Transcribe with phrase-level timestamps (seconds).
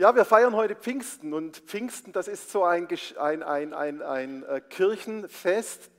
[0.00, 4.42] Ja, wir feiern heute Pfingsten und Pfingsten, das ist so ein, ein, ein, ein, ein
[4.44, 5.90] äh, Kirchenfest,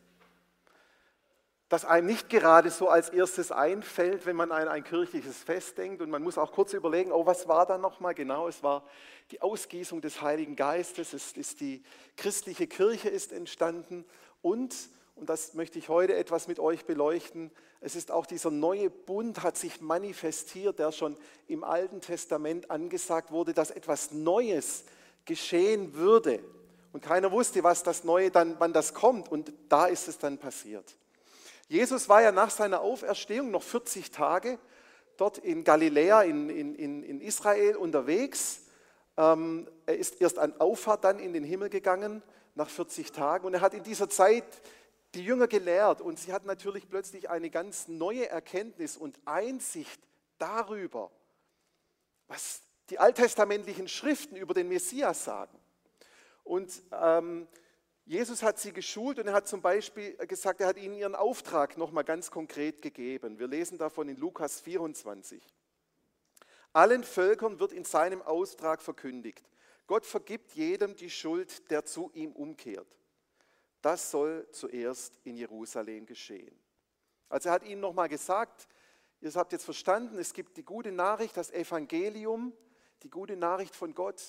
[1.69, 6.01] das einem nicht gerade so als erstes einfällt, wenn man an ein kirchliches Fest denkt.
[6.01, 8.47] Und man muss auch kurz überlegen, oh, was war da nochmal genau?
[8.47, 8.87] Es war
[9.29, 11.83] die Ausgießung des Heiligen Geistes, es ist die
[12.17, 14.03] christliche Kirche ist entstanden
[14.41, 14.73] und
[15.21, 17.51] und das möchte ich heute etwas mit euch beleuchten.
[17.79, 21.15] Es ist auch dieser neue Bund hat sich manifestiert, der schon
[21.47, 24.83] im Alten Testament angesagt wurde, dass etwas Neues
[25.25, 26.43] geschehen würde.
[26.91, 29.31] Und keiner wusste, was das Neue dann, wann das kommt.
[29.31, 30.95] Und da ist es dann passiert.
[31.67, 34.57] Jesus war ja nach seiner Auferstehung noch 40 Tage
[35.17, 38.61] dort in Galiläa, in, in, in Israel unterwegs.
[39.17, 42.23] Ähm, er ist erst an Auffahrt dann in den Himmel gegangen,
[42.55, 43.45] nach 40 Tagen.
[43.45, 44.45] Und er hat in dieser Zeit
[45.13, 50.01] die Jünger gelehrt und sie hatten natürlich plötzlich eine ganz neue Erkenntnis und Einsicht
[50.37, 51.11] darüber,
[52.27, 55.57] was die alttestamentlichen Schriften über den Messias sagen.
[56.43, 57.47] Und ähm,
[58.05, 61.77] Jesus hat sie geschult und er hat zum Beispiel gesagt, er hat ihnen ihren Auftrag
[61.77, 63.39] nochmal ganz konkret gegeben.
[63.39, 65.41] Wir lesen davon in Lukas 24.
[66.73, 69.49] Allen Völkern wird in seinem Auftrag verkündigt.
[69.87, 72.87] Gott vergibt jedem die Schuld, der zu ihm umkehrt.
[73.81, 76.55] Das soll zuerst in Jerusalem geschehen.
[77.29, 78.67] Also er hat ihnen nochmal gesagt,
[79.21, 82.53] ihr habt jetzt verstanden, es gibt die gute Nachricht, das Evangelium,
[83.03, 84.21] die gute Nachricht von Gott.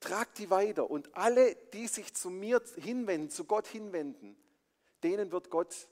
[0.00, 4.36] Tragt die weiter und alle, die sich zu mir hinwenden, zu Gott hinwenden,
[5.02, 5.88] denen wird Gott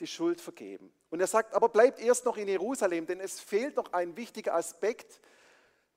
[0.00, 0.92] die Schuld vergeben.
[1.10, 4.54] Und er sagt, aber bleibt erst noch in Jerusalem, denn es fehlt noch ein wichtiger
[4.54, 5.20] Aspekt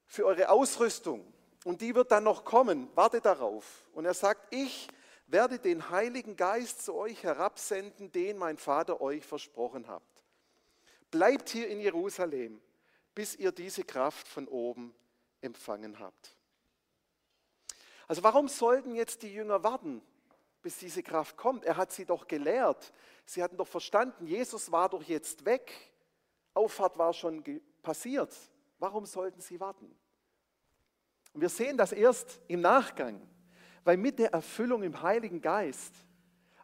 [0.06, 1.34] für eure Ausrüstung.
[1.66, 2.90] Und die wird dann noch kommen.
[2.96, 3.88] Wartet darauf.
[3.94, 4.88] Und er sagt, ich
[5.32, 10.04] werde den Heiligen Geist zu euch herabsenden, den mein Vater euch versprochen hat.
[11.12, 12.62] Bleibt hier in Jerusalem,
[13.14, 14.94] bis ihr diese Kraft von oben
[15.42, 16.36] empfangen habt.
[18.08, 20.02] Also warum sollten jetzt die Jünger warten,
[20.64, 21.64] bis diese Kraft kommt?
[21.64, 22.92] Er hat sie doch gelehrt.
[23.26, 25.72] Sie hatten doch verstanden, Jesus war doch jetzt weg.
[26.56, 27.44] Auffahrt war schon
[27.84, 28.36] passiert.
[28.80, 29.96] Warum sollten sie warten?
[31.34, 33.22] Und wir sehen das erst im Nachgang
[33.84, 35.94] weil mit der Erfüllung im Heiligen Geist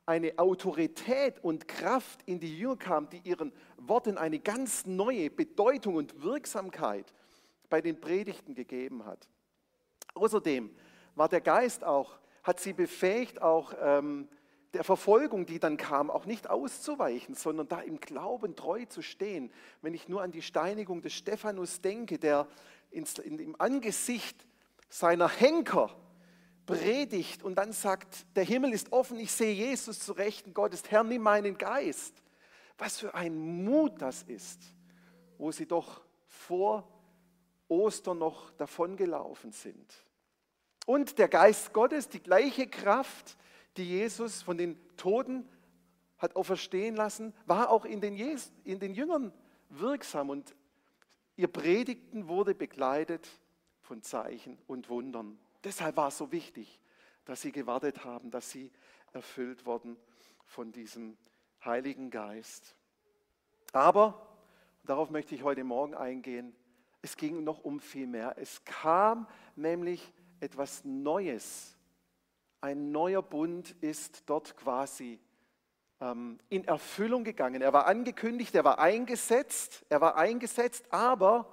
[0.05, 5.95] eine Autorität und Kraft in die Jünger kam, die ihren Worten eine ganz neue Bedeutung
[5.95, 7.11] und Wirksamkeit
[7.69, 9.27] bei den Predigten gegeben hat.
[10.13, 10.69] Außerdem
[11.15, 14.27] war der Geist auch, hat sie befähigt, auch ähm,
[14.73, 19.51] der Verfolgung, die dann kam, auch nicht auszuweichen, sondern da im Glauben treu zu stehen.
[19.81, 22.47] Wenn ich nur an die Steinigung des Stephanus denke, der
[22.91, 24.45] ins, in, im Angesicht
[24.89, 25.95] seiner Henker
[26.65, 31.03] predigt und dann sagt, der Himmel ist offen, ich sehe Jesus zu Rechten Gottes, Herr,
[31.03, 32.23] nimm meinen Geist.
[32.77, 34.61] Was für ein Mut das ist,
[35.37, 36.87] wo sie doch vor
[37.67, 39.93] Ostern noch davongelaufen sind.
[40.85, 43.37] Und der Geist Gottes, die gleiche Kraft,
[43.77, 45.47] die Jesus von den Toten
[46.17, 49.33] hat auferstehen lassen, war auch in den, Jes in den Jüngern
[49.69, 50.55] wirksam und
[51.35, 53.27] ihr Predigten wurde begleitet
[53.81, 55.37] von Zeichen und Wundern.
[55.65, 56.79] Deshalb war es so wichtig,
[57.25, 58.71] dass sie gewartet haben, dass sie
[59.13, 59.97] erfüllt wurden
[60.45, 61.17] von diesem
[61.65, 62.75] Heiligen Geist.
[63.73, 64.37] Aber,
[64.83, 66.55] darauf möchte ich heute Morgen eingehen,
[67.01, 68.35] es ging noch um viel mehr.
[68.37, 71.75] Es kam nämlich etwas Neues.
[72.61, 75.19] Ein neuer Bund ist dort quasi
[75.99, 77.63] ähm, in Erfüllung gegangen.
[77.63, 81.51] Er war angekündigt, er war eingesetzt, er war eingesetzt, aber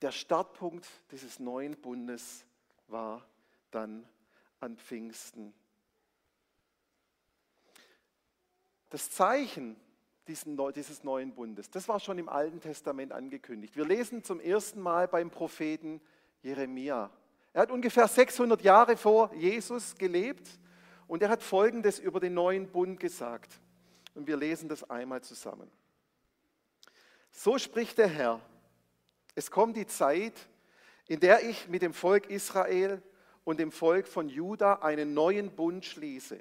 [0.00, 2.46] der Startpunkt dieses neuen Bundes
[2.88, 3.26] war
[3.70, 4.06] dann
[4.60, 5.54] an Pfingsten.
[8.90, 9.76] Das Zeichen
[10.26, 13.76] dieses neuen Bundes, das war schon im Alten Testament angekündigt.
[13.76, 16.00] Wir lesen zum ersten Mal beim Propheten
[16.42, 17.10] Jeremia.
[17.52, 20.48] Er hat ungefähr 600 Jahre vor Jesus gelebt
[21.06, 23.60] und er hat Folgendes über den neuen Bund gesagt.
[24.14, 25.70] Und wir lesen das einmal zusammen.
[27.30, 28.40] So spricht der Herr,
[29.34, 30.48] es kommt die Zeit,
[31.06, 33.02] in der ich mit dem Volk Israel
[33.44, 36.40] und dem Volk von Juda einen neuen Bund schließe.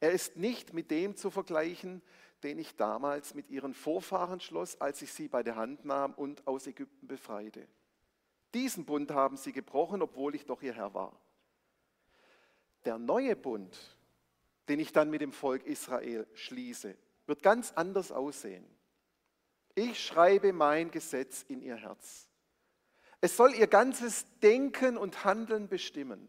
[0.00, 2.02] Er ist nicht mit dem zu vergleichen,
[2.42, 6.46] den ich damals mit ihren Vorfahren schloss, als ich sie bei der Hand nahm und
[6.46, 7.66] aus Ägypten befreite.
[8.52, 11.18] Diesen Bund haben sie gebrochen, obwohl ich doch ihr Herr war.
[12.84, 13.78] Der neue Bund,
[14.68, 16.96] den ich dann mit dem Volk Israel schließe,
[17.26, 18.64] wird ganz anders aussehen.
[19.74, 22.28] Ich schreibe mein Gesetz in ihr Herz
[23.24, 26.28] es soll ihr ganzes Denken und Handeln bestimmen.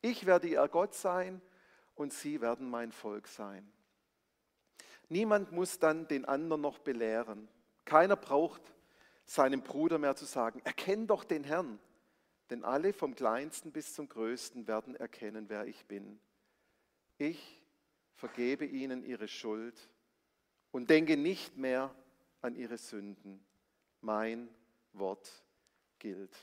[0.00, 1.42] Ich werde ihr Gott sein
[1.94, 3.70] und sie werden mein Volk sein.
[5.10, 7.46] Niemand muss dann den anderen noch belehren.
[7.84, 8.62] Keiner braucht
[9.26, 11.78] seinem Bruder mehr zu sagen, erkenn doch den Herrn.
[12.48, 16.18] denn alle vom kleinsten bis zum größten werden erkennen, wer ich bin.
[17.18, 17.62] Ich
[18.14, 19.90] vergebe ihnen ihre Schuld
[20.70, 21.94] und denke nicht mehr
[22.40, 23.44] an ihre Sünden.
[24.00, 24.48] Mein
[24.94, 25.44] Wort
[26.00, 26.36] gilt.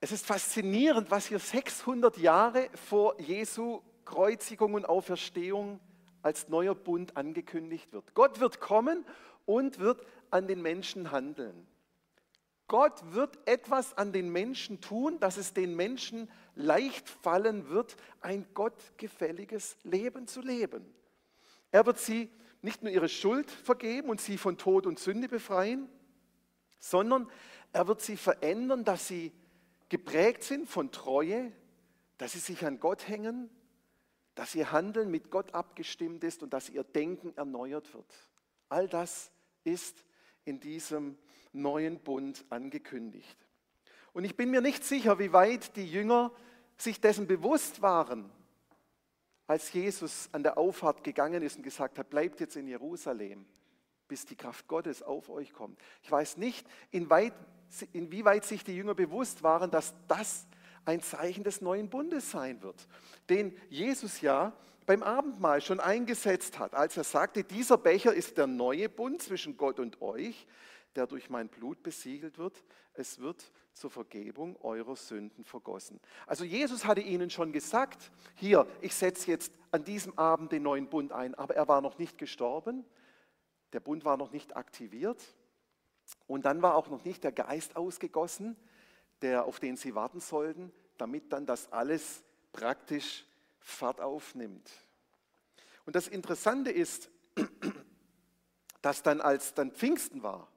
[0.00, 5.80] Es ist faszinierend, was hier 600 Jahre vor Jesu Kreuzigung und Auferstehung
[6.22, 8.14] als neuer Bund angekündigt wird.
[8.14, 9.04] Gott wird kommen
[9.44, 11.66] und wird an den Menschen handeln.
[12.68, 18.46] Gott wird etwas an den Menschen tun, dass es den Menschen leicht fallen wird, ein
[18.54, 20.84] gottgefälliges Leben zu leben.
[21.70, 22.30] Er wird sie
[22.62, 25.88] nicht nur ihre Schuld vergeben und sie von Tod und Sünde befreien,
[26.78, 27.30] sondern
[27.72, 29.32] er wird sie verändern, dass sie
[29.88, 31.52] geprägt sind von Treue,
[32.18, 33.50] dass sie sich an Gott hängen,
[34.34, 38.12] dass ihr Handeln mit Gott abgestimmt ist und dass ihr Denken erneuert wird.
[38.68, 39.32] All das
[39.64, 40.04] ist
[40.44, 41.18] in diesem
[41.52, 43.46] neuen Bund angekündigt.
[44.12, 46.32] Und ich bin mir nicht sicher, wie weit die Jünger
[46.76, 48.30] sich dessen bewusst waren,
[49.46, 53.46] als Jesus an der Auffahrt gegangen ist und gesagt hat, bleibt jetzt in Jerusalem,
[54.08, 55.80] bis die Kraft Gottes auf euch kommt.
[56.02, 57.34] Ich weiß nicht, inwieweit,
[57.92, 60.46] inwieweit sich die Jünger bewusst waren, dass das
[60.84, 62.86] ein Zeichen des neuen Bundes sein wird,
[63.28, 64.52] den Jesus ja
[64.86, 69.56] beim Abendmahl schon eingesetzt hat, als er sagte, dieser Becher ist der neue Bund zwischen
[69.56, 70.46] Gott und euch,
[70.94, 72.64] der durch mein Blut besiegelt wird.
[72.94, 76.00] Es wird zur Vergebung eurer Sünden vergossen.
[76.26, 80.88] Also Jesus hatte ihnen schon gesagt, hier, ich setze jetzt an diesem Abend den neuen
[80.88, 82.86] Bund ein, aber er war noch nicht gestorben,
[83.74, 85.22] der Bund war noch nicht aktiviert
[86.26, 88.56] und dann war auch noch nicht der Geist ausgegossen,
[89.20, 93.26] der, auf den sie warten sollten, damit dann das alles praktisch
[93.60, 94.70] Fahrt aufnimmt.
[95.84, 97.10] Und das Interessante ist,
[98.80, 100.48] dass dann als dann Pfingsten war,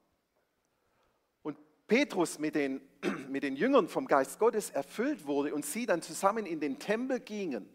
[1.90, 2.80] Petrus mit den,
[3.28, 7.20] mit den Jüngern vom Geist Gottes erfüllt wurde und sie dann zusammen in den Tempel
[7.20, 7.68] gingen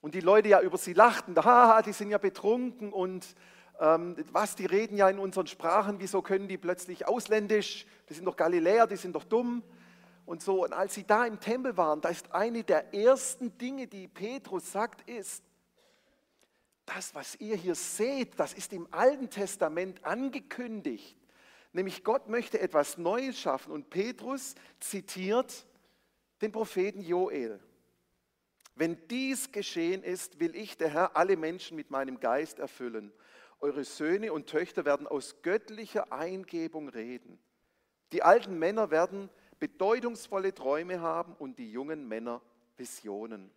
[0.00, 3.26] und die Leute ja über sie lachten, haha, die sind ja betrunken und
[3.80, 8.24] ähm, was, die reden ja in unseren Sprachen, wieso können die plötzlich ausländisch, die sind
[8.24, 9.62] doch Galiläer, die sind doch dumm
[10.26, 10.64] und so.
[10.64, 14.72] Und als sie da im Tempel waren, da ist eine der ersten Dinge, die Petrus
[14.72, 15.42] sagt, ist,
[16.86, 21.17] das, was ihr hier seht, das ist im Alten Testament angekündigt.
[21.78, 25.64] Nämlich Gott möchte etwas Neues schaffen und Petrus zitiert
[26.42, 27.60] den Propheten Joel.
[28.74, 33.12] Wenn dies geschehen ist, will ich, der Herr, alle Menschen mit meinem Geist erfüllen.
[33.60, 37.38] Eure Söhne und Töchter werden aus göttlicher Eingebung reden.
[38.10, 39.30] Die alten Männer werden
[39.60, 42.42] bedeutungsvolle Träume haben und die jungen Männer
[42.76, 43.52] Visionen.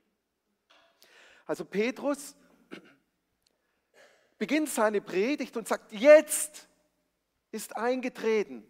[1.48, 2.36] Also Petrus
[4.38, 6.68] beginnt seine Predigt und sagt, jetzt
[7.52, 8.66] ist eingetreten,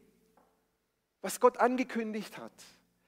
[1.22, 2.54] was Gott angekündigt hat.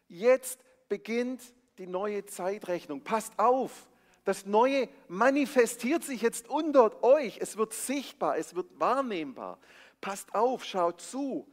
[0.08, 1.42] Jetzt beginnt
[1.78, 3.02] die neue Zeitrechnung.
[3.02, 3.90] Passt auf,
[4.24, 7.40] das Neue manifestiert sich jetzt unter euch.
[7.40, 9.60] Es wird sichtbar, es wird wahrnehmbar.
[10.00, 11.48] Passt auf, schaut zu.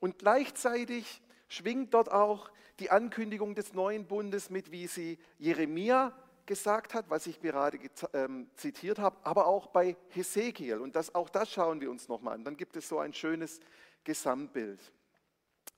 [0.00, 2.50] Und gleichzeitig schwingt dort auch
[2.80, 6.12] die Ankündigung des neuen Bundes mit, wie sie Jeremia
[6.46, 7.78] gesagt hat, was ich gerade
[8.12, 10.78] ähm, zitiert habe, aber auch bei Hesekiel.
[10.78, 12.44] Und das, auch das schauen wir uns nochmal an.
[12.44, 13.60] Dann gibt es so ein schönes
[14.04, 14.80] Gesamtbild.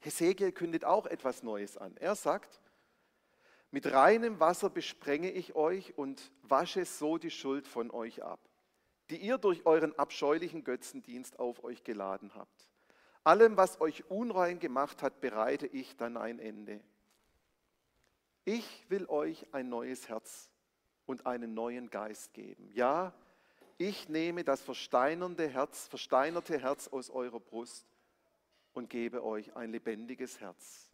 [0.01, 1.97] Hesekiel kündet auch etwas Neues an.
[1.97, 2.61] Er sagt,
[3.71, 8.41] mit reinem Wasser besprenge ich euch und wasche so die Schuld von euch ab,
[9.11, 12.69] die ihr durch euren abscheulichen Götzendienst auf euch geladen habt.
[13.25, 16.81] Allem, was euch unrein gemacht hat, bereite ich dann ein Ende.
[18.45, 20.51] Ich will euch ein neues Herz
[21.07, 22.71] und einen neuen Geist geben.
[22.75, 23.13] Ja,
[23.77, 27.87] ich nehme das versteinernde Herz, versteinerte Herz aus eurer Brust
[28.73, 30.91] und gebe euch ein lebendiges Herz.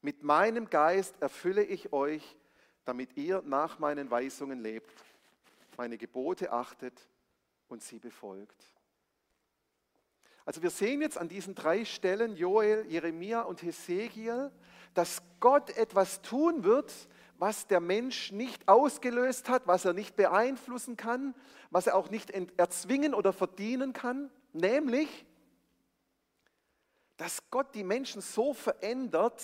[0.00, 2.36] Mit meinem Geist erfülle ich euch,
[2.84, 4.92] damit ihr nach meinen Weisungen lebt,
[5.76, 7.08] meine Gebote achtet
[7.68, 8.72] und sie befolgt.
[10.44, 14.50] Also wir sehen jetzt an diesen drei Stellen, Joel, Jeremia und Hesekiel,
[14.92, 16.92] dass Gott etwas tun wird,
[17.42, 21.34] was der Mensch nicht ausgelöst hat, was er nicht beeinflussen kann,
[21.72, 25.26] was er auch nicht erzwingen oder verdienen kann, nämlich,
[27.16, 29.42] dass Gott die Menschen so verändert,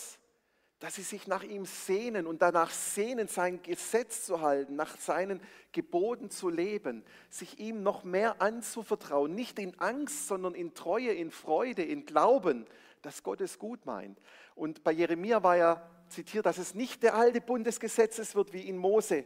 [0.79, 5.41] dass sie sich nach ihm sehnen und danach sehnen, sein Gesetz zu halten, nach seinen
[5.73, 11.33] Geboten zu leben, sich ihm noch mehr anzuvertrauen, nicht in Angst, sondern in Treue, in
[11.33, 12.65] Freude, in Glauben,
[13.03, 14.21] dass Gott es gut meint.
[14.55, 18.53] Und bei Jeremia war ja zitiert, dass es nicht der alte Bund des Gesetzes wird,
[18.53, 19.25] wie ihn Mose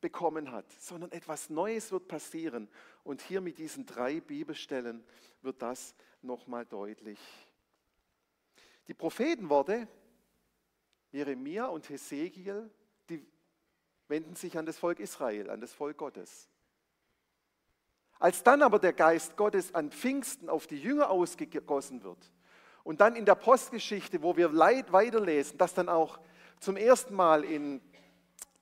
[0.00, 2.68] bekommen hat, sondern etwas Neues wird passieren.
[3.04, 5.04] Und hier mit diesen drei Bibelstellen
[5.42, 7.18] wird das nochmal deutlich.
[8.88, 9.88] Die Prophetenworte
[11.12, 12.70] Jeremia und Hesekiel,
[13.08, 13.24] die
[14.08, 16.48] wenden sich an das Volk Israel, an das Volk Gottes.
[18.18, 22.30] Als dann aber der Geist Gottes an Pfingsten auf die Jünger ausgegossen wird
[22.84, 26.18] und dann in der Postgeschichte, wo wir weiterlesen, dass dann auch
[26.60, 27.80] zum ersten Mal in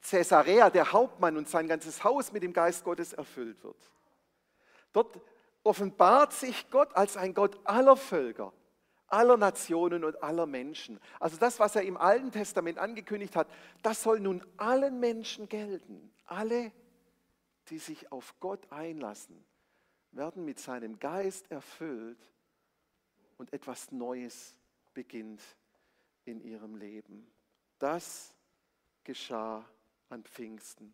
[0.02, 3.90] Caesarea der Hauptmann und sein ganzes Haus mit dem Geist Gottes erfüllt wird.
[4.92, 5.20] Dort
[5.62, 8.52] offenbart sich Gott als ein Gott aller Völker,
[9.06, 10.98] aller Nationen und aller Menschen.
[11.18, 13.48] Also das, was er im Alten Testament angekündigt hat,
[13.82, 16.12] das soll nun allen Menschen gelten.
[16.24, 16.72] Alle,
[17.68, 19.44] die sich auf Gott einlassen,
[20.12, 22.18] werden mit seinem Geist erfüllt
[23.40, 24.54] und etwas Neues
[24.92, 25.40] beginnt
[26.26, 27.26] in ihrem Leben.
[27.78, 28.37] Das
[29.02, 29.64] geschah
[30.11, 30.92] an Pfingsten.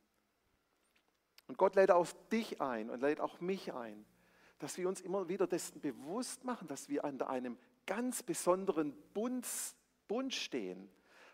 [1.48, 4.06] Und Gott lädt auch dich ein und lädt auch mich ein,
[4.60, 9.46] dass wir uns immer wieder dessen bewusst machen, dass wir an einem ganz besonderen Bund,
[10.06, 10.88] Bund stehen,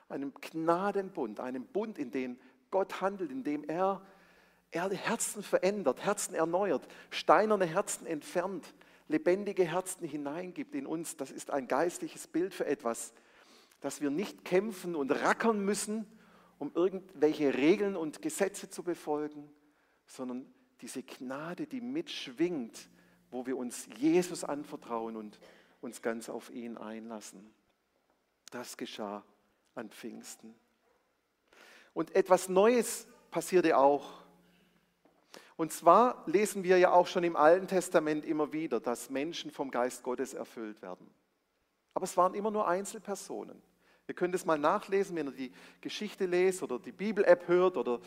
[0.09, 2.40] einem Gnadenbund, einem Bund, in dem
[2.71, 4.00] Gott handelt, in dem er,
[4.71, 8.75] er Herzen verändert, Herzen erneuert, steinerne Herzen entfernt,
[9.09, 11.16] lebendige Herzen hineingibt in uns.
[11.16, 13.12] Das ist ein geistliches Bild für etwas,
[13.80, 16.06] dass wir nicht kämpfen und rackern müssen,
[16.59, 19.50] um irgendwelche Regeln und Gesetze zu befolgen,
[20.06, 20.47] sondern
[20.80, 22.88] diese Gnade, die mitschwingt,
[23.30, 25.38] wo wir uns Jesus anvertrauen und
[25.80, 27.52] uns ganz auf ihn einlassen.
[28.50, 29.25] Das geschah
[29.75, 30.54] an Pfingsten.
[31.94, 34.22] Und etwas Neues passierte auch.
[35.56, 39.71] Und zwar lesen wir ja auch schon im Alten Testament immer wieder, dass Menschen vom
[39.71, 41.11] Geist Gottes erfüllt werden.
[41.94, 43.61] Aber es waren immer nur Einzelpersonen.
[44.09, 48.00] Ihr könnt es mal nachlesen, wenn ihr die Geschichte lest oder die Bibel-App hört oder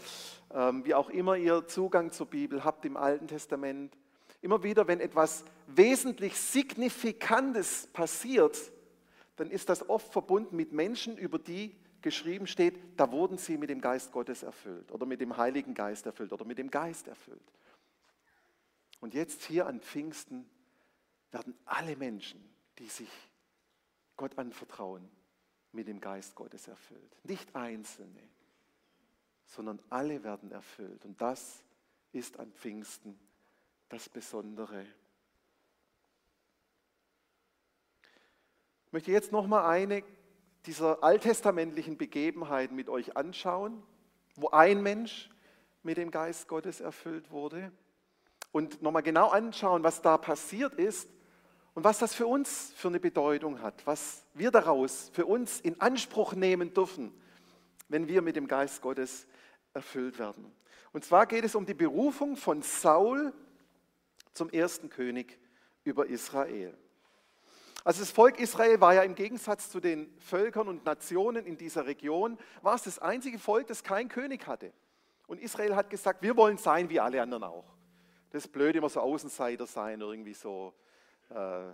[0.53, 3.97] ähm, wie auch immer ihr Zugang zur Bibel habt im Alten Testament.
[4.41, 8.71] Immer wieder, wenn etwas wesentlich Signifikantes passiert,
[9.37, 11.75] dann ist das oft verbunden mit Menschen, über die
[12.05, 16.05] geschrieben steht, da wurden sie mit dem Geist Gottes erfüllt oder mit dem Heiligen Geist
[16.05, 17.51] erfüllt oder mit dem Geist erfüllt.
[18.99, 20.47] Und jetzt hier an Pfingsten
[21.31, 22.47] werden alle Menschen,
[22.77, 23.09] die sich
[24.17, 25.09] Gott anvertrauen,
[25.71, 27.17] mit dem Geist Gottes erfüllt.
[27.23, 28.21] Nicht Einzelne,
[29.47, 31.05] sondern alle werden erfüllt.
[31.05, 31.63] Und das
[32.11, 33.19] ist an Pfingsten
[33.89, 34.85] das Besondere.
[38.85, 40.03] Ich möchte jetzt noch mal eine
[40.65, 43.83] dieser alttestamentlichen Begebenheiten mit euch anschauen,
[44.35, 45.29] wo ein Mensch
[45.83, 47.71] mit dem Geist Gottes erfüllt wurde
[48.51, 51.09] und noch mal genau anschauen, was da passiert ist
[51.73, 55.79] und was das für uns für eine Bedeutung hat, was wir daraus für uns in
[55.81, 57.13] Anspruch nehmen dürfen,
[57.89, 59.27] wenn wir mit dem Geist Gottes
[59.73, 60.51] erfüllt werden.
[60.93, 63.33] Und zwar geht es um die Berufung von Saul
[64.33, 65.37] zum ersten König
[65.83, 66.77] über Israel.
[67.85, 71.85] Also das Volk Israel war ja im Gegensatz zu den Völkern und Nationen in dieser
[71.85, 74.73] Region, war es das einzige Volk, das keinen König hatte.
[75.27, 77.75] Und Israel hat gesagt, wir wollen sein wie alle anderen auch.
[78.31, 80.73] Das ist blöd, immer so Außenseiter sein, irgendwie so
[81.29, 81.73] äh,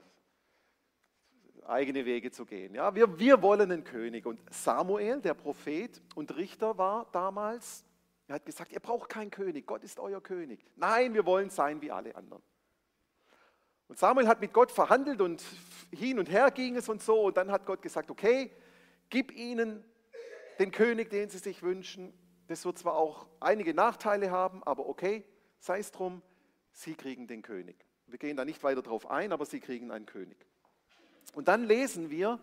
[1.66, 2.76] eigene Wege zu gehen.
[2.76, 4.26] Ja, wir, wir wollen einen König.
[4.26, 7.86] Und Samuel, der Prophet und Richter war damals,
[8.28, 10.66] er hat gesagt, ihr braucht keinen König, Gott ist euer König.
[10.76, 12.44] Nein, wir wollen sein wie alle anderen.
[13.92, 15.44] Und Samuel hat mit Gott verhandelt und
[15.94, 17.24] hin und her ging es und so.
[17.24, 18.50] Und dann hat Gott gesagt, okay,
[19.10, 19.84] gib ihnen
[20.60, 22.14] den König, den sie sich wünschen.
[22.48, 25.26] Das wird zwar auch einige Nachteile haben, aber okay,
[25.60, 26.22] sei es drum,
[26.72, 27.86] sie kriegen den König.
[28.08, 30.38] Wir gehen da nicht weiter drauf ein, aber sie kriegen einen König.
[31.36, 32.40] Und dann lesen wir,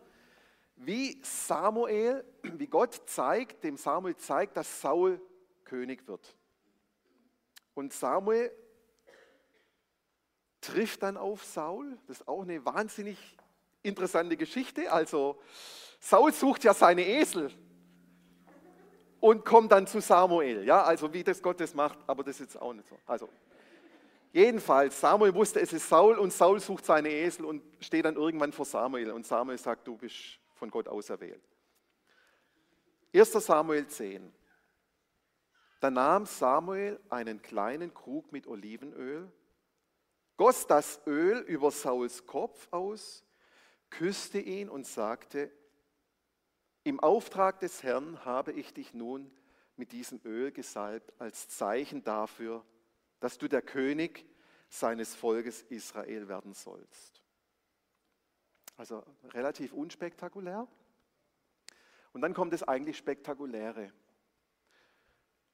[0.76, 5.18] wie Samuel, wie Gott zeigt, dem Samuel zeigt, dass Saul
[5.64, 6.36] König wird.
[7.72, 8.52] Und Samuel
[10.60, 11.98] trifft dann auf Saul.
[12.06, 13.18] Das ist auch eine wahnsinnig
[13.82, 14.90] interessante Geschichte.
[14.92, 15.40] Also
[16.00, 17.50] Saul sucht ja seine Esel
[19.20, 20.64] und kommt dann zu Samuel.
[20.64, 22.98] Ja, also wie das Gott das macht, aber das ist jetzt auch nicht so.
[23.06, 23.28] Also
[24.32, 28.52] Jedenfalls, Samuel wusste, es ist Saul und Saul sucht seine Esel und steht dann irgendwann
[28.52, 31.42] vor Samuel und Samuel sagt, du bist von Gott auserwählt.
[33.14, 34.32] 1 Samuel 10.
[35.80, 39.32] Da nahm Samuel einen kleinen Krug mit Olivenöl,
[40.38, 43.24] goss das Öl über Sauls Kopf aus,
[43.90, 45.52] küsste ihn und sagte,
[46.84, 49.30] im Auftrag des Herrn habe ich dich nun
[49.76, 52.64] mit diesem Öl gesalbt als Zeichen dafür,
[53.20, 54.24] dass du der König
[54.70, 57.22] seines Volkes Israel werden sollst.
[58.76, 60.68] Also relativ unspektakulär.
[62.12, 63.92] Und dann kommt das eigentlich Spektakuläre.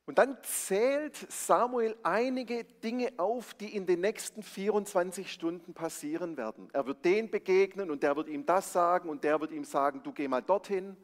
[0.07, 6.69] Und dann zählt Samuel einige Dinge auf, die in den nächsten 24 Stunden passieren werden.
[6.75, 10.03] Er wird den begegnen und der wird ihm das sagen und der wird ihm sagen,
[10.03, 10.95] du geh mal dorthin.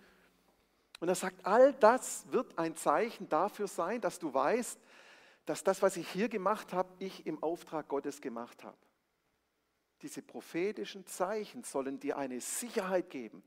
[1.01, 4.79] Und er sagt, all das wird ein Zeichen dafür sein, dass du weißt,
[5.47, 8.77] dass das, was ich hier gemacht habe, ich im Auftrag Gottes gemacht habe.
[10.03, 13.43] Diese prophetischen Zeichen sollen dir eine Sicherheit geben,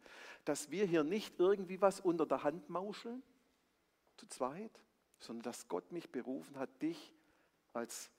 [0.46, 3.22] dass wir hier nicht irgendwie was unter der Hand mauscheln,
[4.18, 4.72] zu zweit,
[5.24, 7.14] sondern dass Gott mich berufen hat, dich
[7.74, 8.12] als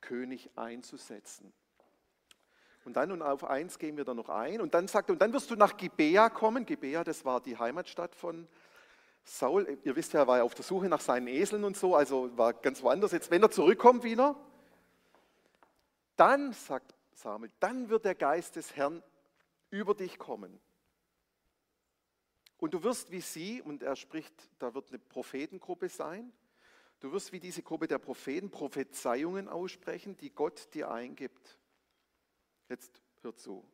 [0.00, 1.52] König einzusetzen.
[2.84, 4.60] Und dann und auf eins gehen wir da noch ein.
[4.60, 6.66] Und dann sagt er, und dann wirst du nach Gibea kommen.
[6.66, 8.48] Gibea, das war die Heimatstadt von
[9.24, 9.78] Saul.
[9.84, 12.52] Ihr wisst ja, er war auf der Suche nach seinen Eseln und so, also war
[12.54, 13.12] ganz woanders.
[13.12, 14.34] Jetzt, wenn er zurückkommt wieder,
[16.16, 19.02] dann, sagt Samuel, dann wird der Geist des Herrn
[19.70, 20.60] über dich kommen.
[22.58, 26.32] Und du wirst wie sie, und er spricht, da wird eine Prophetengruppe sein,
[27.02, 31.58] Du wirst wie diese Gruppe der Propheten Prophezeiungen aussprechen, die Gott dir eingibt.
[32.68, 33.68] Jetzt hör zu.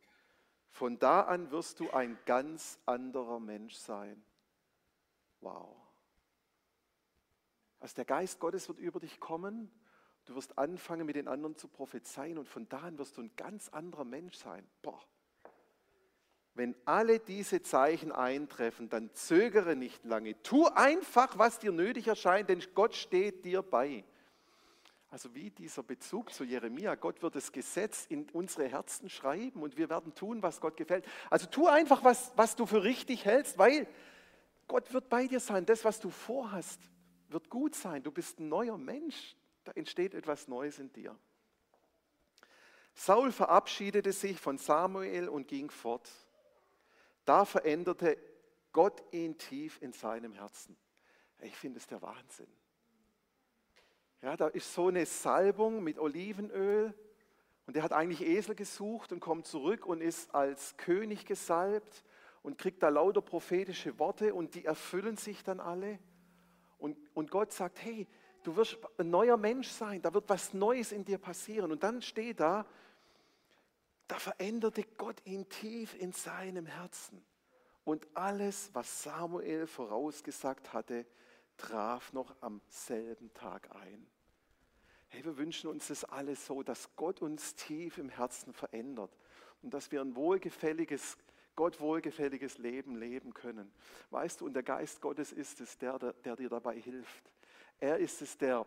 [0.71, 4.19] Von da an wirst du ein ganz anderer Mensch sein.
[5.41, 5.77] Wow.
[7.79, 9.71] Also der Geist Gottes wird über dich kommen.
[10.25, 13.35] Du wirst anfangen, mit den anderen zu prophezeien und von da an wirst du ein
[13.35, 14.67] ganz anderer Mensch sein.
[14.81, 15.03] Boah.
[16.59, 20.43] Wenn alle diese Zeichen eintreffen, dann zögere nicht lange.
[20.43, 24.03] Tu einfach, was dir nötig erscheint, denn Gott steht dir bei.
[25.09, 26.95] Also wie dieser Bezug zu Jeremia.
[26.95, 31.05] Gott wird das Gesetz in unsere Herzen schreiben und wir werden tun, was Gott gefällt.
[31.29, 33.87] Also tu einfach, was, was du für richtig hältst, weil
[34.67, 35.65] Gott wird bei dir sein.
[35.65, 36.81] Das, was du vorhast,
[37.29, 38.03] wird gut sein.
[38.03, 39.37] Du bist ein neuer Mensch.
[39.63, 41.17] Da entsteht etwas Neues in dir.
[42.95, 46.11] Saul verabschiedete sich von Samuel und ging fort.
[47.29, 48.17] Da veränderte
[48.71, 50.75] Gott ihn tief in seinem Herzen.
[51.43, 52.47] Ich finde es der Wahnsinn.
[54.23, 56.91] Ja, da ist so eine Salbung mit Olivenöl
[57.67, 62.03] und er hat eigentlich Esel gesucht und kommt zurück und ist als König gesalbt
[62.41, 65.99] und kriegt da lauter prophetische Worte und die erfüllen sich dann alle.
[66.79, 68.07] Und, und Gott sagt, hey,
[68.41, 71.71] du wirst ein neuer Mensch sein, da wird was Neues in dir passieren.
[71.71, 72.65] Und dann steht da,
[74.09, 77.23] da veränderte Gott ihn tief in seinem Herzen.
[77.85, 81.05] Und alles, was Samuel vorausgesagt hatte,
[81.57, 84.07] traf noch am selben Tag ein.
[85.09, 89.15] Hey, wir wünschen uns das alles so, dass Gott uns tief im Herzen verändert
[89.61, 91.17] und dass wir ein wohlgefälliges,
[91.55, 93.71] Gott wohlgefälliges Leben leben können.
[94.09, 97.31] Weißt du, und der Geist Gottes ist es, der, der, dir dabei hilft.
[97.79, 98.65] Er ist es, der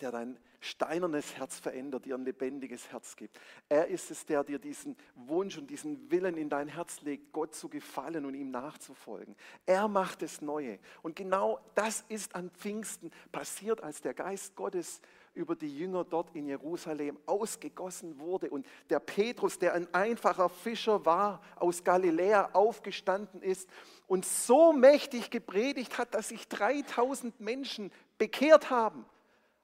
[0.00, 3.40] der dein steinernes Herz verändert, dir ein lebendiges Herz gibt.
[3.68, 7.54] Er ist es, der dir diesen Wunsch und diesen Willen in dein Herz legt, Gott
[7.54, 9.34] zu gefallen und ihm nachzufolgen.
[9.64, 10.78] Er macht das Neue.
[11.02, 15.00] Und genau das ist an Pfingsten passiert, als der Geist Gottes
[15.32, 21.06] über die Jünger dort in Jerusalem ausgegossen wurde und der Petrus, der ein einfacher Fischer
[21.06, 23.68] war, aus Galiläa aufgestanden ist
[24.08, 29.06] und so mächtig gepredigt hat, dass sich 3000 Menschen bekehrt haben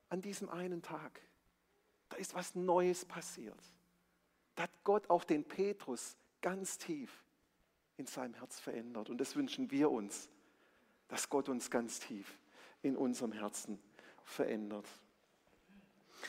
[0.09, 1.21] an diesem einen Tag.
[2.09, 3.61] Da ist was Neues passiert.
[4.55, 7.25] Da hat Gott auch den Petrus ganz tief
[7.97, 9.11] in seinem Herz verändert.
[9.11, 10.29] Und das wünschen wir uns,
[11.09, 12.39] dass Gott uns ganz tief
[12.83, 13.79] in unserem Herzen
[14.25, 14.87] verändert.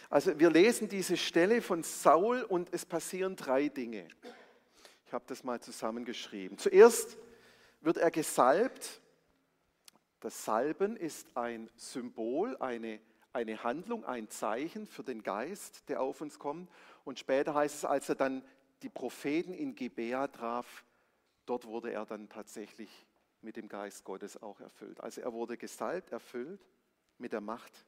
[0.10, 4.08] Also wir lesen diese Stelle von Saul und es passieren drei Dinge.
[5.06, 6.58] Ich habe das mal zusammengeschrieben.
[6.58, 7.18] Zuerst
[7.82, 9.02] wird er gesalbt.
[10.20, 13.00] Das Salben ist ein Symbol, eine
[13.38, 16.72] eine Handlung, ein Zeichen für den Geist, der auf uns kommt.
[17.06, 18.44] Und später heißt es, als er dann
[18.82, 20.84] die Propheten in Gebea traf,
[21.46, 22.90] dort wurde er dann tatsächlich
[23.42, 25.00] mit dem Geist Gottes auch erfüllt.
[25.02, 26.60] Also er wurde gesalbt, erfüllt
[27.20, 27.86] mit der Macht,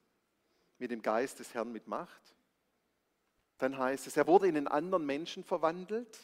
[0.78, 2.36] mit dem Geist des Herrn mit Macht.
[3.58, 6.20] Dann heißt es, er wurde in einen anderen Menschen verwandelt.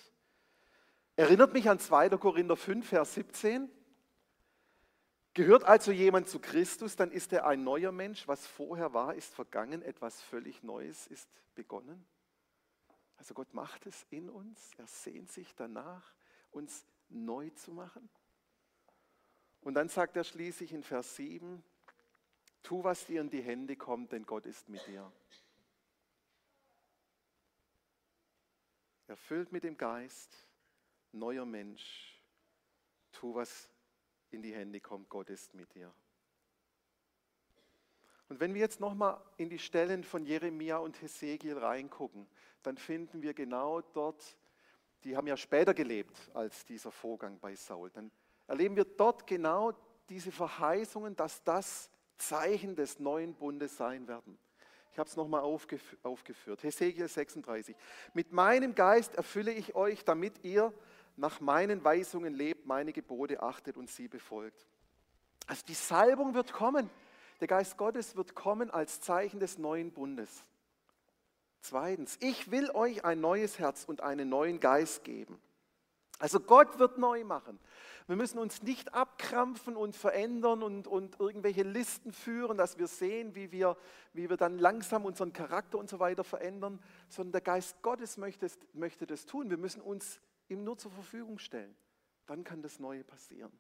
[1.16, 2.10] Erinnert mich an 2.
[2.10, 3.70] Korinther 5, Vers 17.
[5.36, 8.26] Gehört also jemand zu Christus, dann ist er ein neuer Mensch.
[8.26, 9.82] Was vorher war, ist vergangen.
[9.82, 12.08] Etwas völlig Neues ist begonnen.
[13.18, 14.72] Also Gott macht es in uns.
[14.78, 16.14] Er sehnt sich danach,
[16.52, 18.10] uns neu zu machen.
[19.60, 21.62] Und dann sagt er schließlich in Vers 7,
[22.64, 25.12] tu, was dir in die Hände kommt, denn Gott ist mit dir.
[29.08, 30.48] Erfüllt mit dem Geist,
[31.12, 32.22] neuer Mensch,
[33.12, 33.70] tu, was
[34.36, 35.92] in die Hände kommt, Gott ist mit dir.
[38.28, 42.28] Und wenn wir jetzt nochmal in die Stellen von Jeremia und Hesekiel reingucken,
[42.64, 44.38] dann finden wir genau dort,
[45.04, 48.12] die haben ja später gelebt als dieser Vorgang bei Saul, dann
[48.48, 49.74] erleben wir dort genau
[50.10, 54.38] diese Verheißungen, dass das Zeichen des neuen Bundes sein werden.
[54.92, 56.64] Ich habe es nochmal aufgef aufgeführt.
[56.64, 57.76] Hesekiel 36.
[58.14, 60.74] Mit meinem Geist erfülle ich euch, damit ihr
[61.18, 64.66] nach meinen Weisungen lebt, meine Gebote achtet und sie befolgt.
[65.48, 66.90] Also die Salbung wird kommen.
[67.40, 70.44] Der Geist Gottes wird kommen als Zeichen des neuen Bundes.
[71.62, 75.40] Zweitens, ich will euch ein neues Herz und einen neuen Geist geben.
[76.20, 77.60] Also Gott wird neu machen.
[78.08, 83.34] Wir müssen uns nicht abkrampfen und verändern und, und irgendwelche Listen führen, dass wir sehen,
[83.34, 83.76] wie wir,
[84.14, 88.48] wie wir dann langsam unseren Charakter und so weiter verändern, sondern der Geist Gottes möchte,
[88.74, 89.50] möchte das tun.
[89.50, 91.76] Wir müssen uns ihm nur zur Verfügung stellen.
[92.26, 93.52] Dann kann das Neue passieren.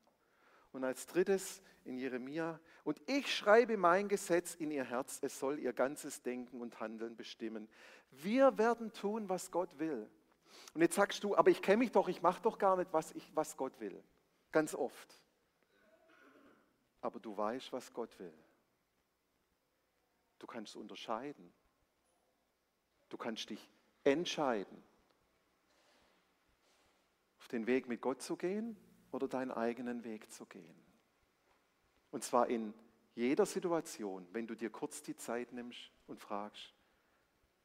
[0.71, 5.59] Und als drittes in Jeremia, und ich schreibe mein Gesetz in ihr Herz, es soll
[5.59, 7.69] ihr ganzes Denken und Handeln bestimmen.
[8.11, 10.09] Wir werden tun, was Gott will.
[10.73, 13.11] Und jetzt sagst du, aber ich kenne mich doch, ich mache doch gar nicht, was,
[13.13, 14.03] ich, was Gott will.
[14.51, 15.21] Ganz oft.
[17.01, 18.33] Aber du weißt, was Gott will.
[20.39, 21.53] Du kannst unterscheiden.
[23.09, 23.69] Du kannst dich
[24.03, 24.83] entscheiden,
[27.55, 28.75] den Weg mit Gott zu gehen
[29.11, 30.75] oder deinen eigenen Weg zu gehen.
[32.11, 32.73] Und zwar in
[33.15, 36.73] jeder Situation, wenn du dir kurz die Zeit nimmst und fragst,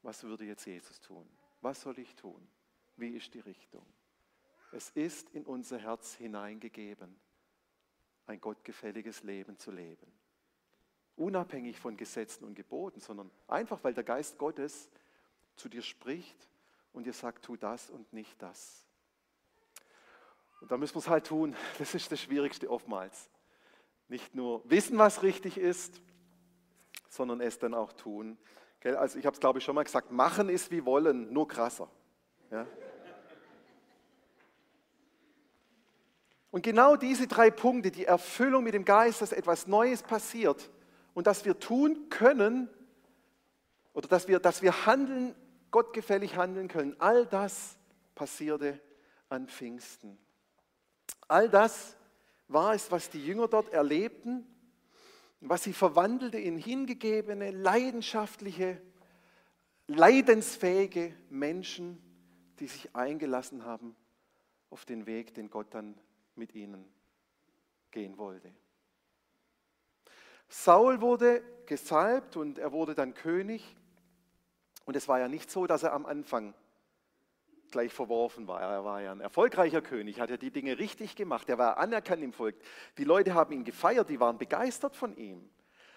[0.03, 1.29] was würde jetzt Jesus tun?
[1.61, 2.41] Was soll ich tun?
[2.97, 3.85] Wie ist die Richtung?
[4.73, 7.17] Es ist in unser Herz hineingegeben,
[8.27, 10.07] ein gottgefälliges Leben zu leben.
[11.17, 14.89] Unabhängig von Gesetzen und Geboten, sondern einfach, weil der Geist Gottes
[15.57, 16.49] zu dir spricht
[16.93, 18.87] und dir sagt, tu das und nicht das.
[20.61, 21.57] Und da müssen wir es halt tun.
[21.79, 23.29] Das ist das Schwierigste oftmals.
[24.09, 26.01] Nicht nur wissen, was richtig ist,
[27.09, 28.39] sondern es dann auch tun.
[28.83, 31.89] Also ich habe es, glaube ich, schon mal gesagt, machen ist wie wollen, nur krasser.
[32.51, 32.67] Ja?
[36.51, 40.71] Und genau diese drei Punkte, die Erfüllung mit dem Geist, dass etwas Neues passiert
[41.15, 42.69] und dass wir tun können
[43.93, 45.35] oder dass wir, dass wir handeln,
[45.71, 47.79] gottgefällig handeln können, all das
[48.15, 48.81] passierte
[49.29, 50.19] an Pfingsten.
[51.31, 51.97] All das
[52.49, 54.45] war es, was die Jünger dort erlebten,
[55.41, 58.83] was sie verwandelte in hingegebene, leidenschaftliche,
[59.87, 62.03] leidensfähige Menschen,
[62.59, 63.95] die sich eingelassen haben
[64.71, 65.97] auf den Weg, den Gott dann
[66.35, 66.85] mit ihnen
[67.93, 68.53] gehen wollte.
[70.49, 73.77] Saul wurde gesalbt und er wurde dann König.
[74.85, 76.55] Und es war ja nicht so, dass er am Anfang
[77.71, 78.61] gleich verworfen war.
[78.61, 81.49] Er war ja ein erfolgreicher König, hat ja die Dinge richtig gemacht.
[81.49, 82.57] Er war anerkannt im Volk.
[82.99, 85.49] Die Leute haben ihn gefeiert, die waren begeistert von ihm.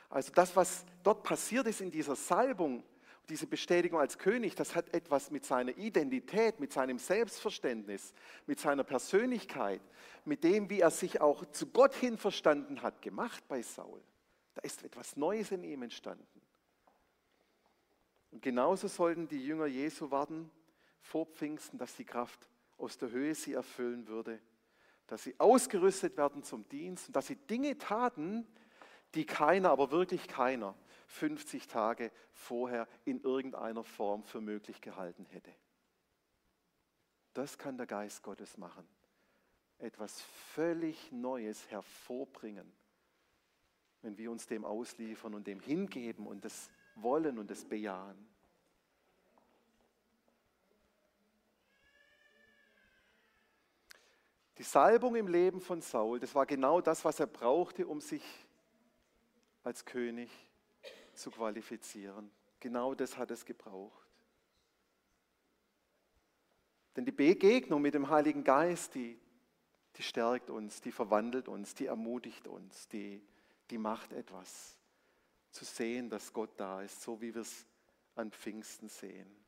[0.10, 2.84] Also das, was dort passiert ist in dieser Salbung,
[3.30, 8.14] diese Bestätigung als König, das hat etwas mit seiner Identität, mit seinem Selbstverständnis,
[8.46, 9.82] mit seiner Persönlichkeit,
[10.26, 14.02] mit dem, wie er sich auch zu Gott hin verstanden hat, gemacht bei Saul.
[14.56, 16.42] Da ist etwas Neues in ihm entstanden.
[18.32, 20.52] Und genauso sollten die Jünger Jesu warten
[21.04, 24.42] vor Pfingsten, dass die Kraft aus der Höhe sie erfüllen würde,
[25.08, 28.48] dass sie ausgerüstet werden zum Dienst und dass sie Dinge taten,
[29.14, 30.76] die keiner, aber wirklich keiner
[31.08, 35.54] 50 Tage vorher in irgendeiner Form für möglich gehalten hätte.
[37.34, 38.88] Das kann der Geist Gottes machen.
[39.78, 42.72] Etwas völlig Neues hervorbringen,
[44.02, 48.33] wenn wir uns dem ausliefern und dem hingeben und das wollen und das bejahen.
[54.58, 58.24] Die Salbung im Leben von Saul, das war genau das, was er brauchte, um sich
[59.64, 60.30] als König
[61.16, 62.30] zu qualifizieren.
[62.60, 64.08] Genau das hat es gebraucht.
[66.96, 69.20] Denn die Begegnung mit dem Heiligen Geist, die,
[69.96, 73.22] die stärkt uns, die verwandelt uns, die ermutigt uns, die,
[73.72, 74.78] die macht etwas.
[75.50, 77.66] Zu sehen, dass Gott da ist, so wie wir es
[78.16, 79.43] an Pfingsten sehen.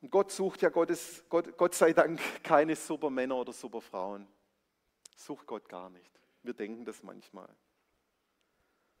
[0.00, 4.26] Und Gott sucht ja Gottes, Gott, Gott sei Dank keine Supermänner oder Superfrauen.
[5.16, 6.10] Sucht Gott gar nicht.
[6.42, 7.48] Wir denken das manchmal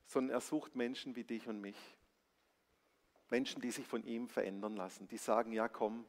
[0.06, 1.76] sondern er sucht Menschen wie dich und mich.
[3.28, 6.06] Menschen, die sich von ihm verändern lassen, die sagen, ja komm,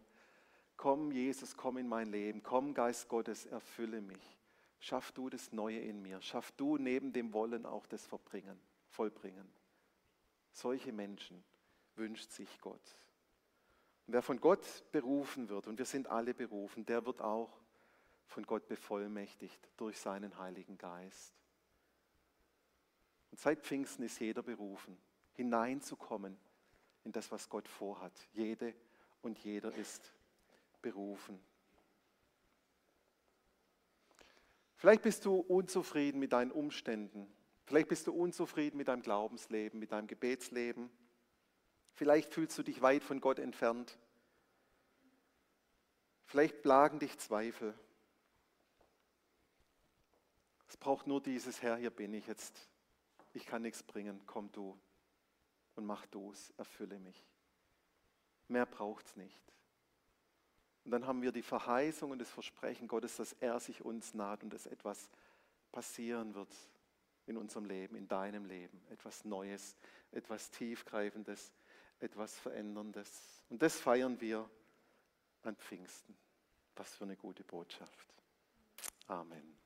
[0.78, 4.38] komm Jesus, komm in mein Leben, komm Geist Gottes, erfülle mich.
[4.80, 9.52] Schaff du das Neue in mir, schaff du neben dem Wollen auch das Verbringen, Vollbringen.
[10.52, 11.44] Solche Menschen
[11.96, 12.96] wünscht sich Gott.
[14.08, 17.62] Und wer von Gott berufen wird, und wir sind alle berufen, der wird auch
[18.26, 21.34] von Gott bevollmächtigt durch seinen Heiligen Geist.
[23.32, 24.98] Und seit Pfingsten ist jeder berufen,
[25.34, 26.38] hineinzukommen
[27.04, 28.14] in das, was Gott vorhat.
[28.34, 28.74] Jede
[29.22, 30.14] und jeder ist
[30.82, 31.40] berufen.
[34.76, 37.32] Vielleicht bist du unzufrieden mit deinen Umständen
[37.68, 40.90] Vielleicht bist du unzufrieden mit deinem Glaubensleben, mit deinem Gebetsleben.
[41.98, 43.98] Vielleicht fühlst du dich weit von Gott entfernt.
[46.26, 47.74] Vielleicht plagen dich Zweifel.
[50.70, 52.70] Es braucht nur dieses Herr, hier bin ich jetzt.
[53.34, 54.78] Ich kann nichts bringen, komm du
[55.74, 57.26] und mach du es, erfülle mich.
[58.48, 59.42] Mehr braucht es nicht.
[60.86, 64.44] Und dann haben wir die Verheißung und das Versprechen Gottes, dass er sich uns naht
[64.44, 65.10] und dass etwas
[65.72, 66.56] passieren wird
[67.26, 68.80] in unserem Leben, in deinem Leben.
[68.92, 69.76] Etwas Neues,
[70.12, 71.52] etwas Tiefgreifendes,
[72.00, 73.44] etwas Veränderndes.
[73.50, 74.50] Und das feiern wir
[75.44, 76.16] an Pfingsten.
[76.76, 78.14] Was für eine gute Botschaft.
[79.08, 79.58] Amen.